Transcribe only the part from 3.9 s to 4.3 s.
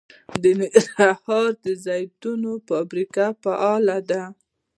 ده.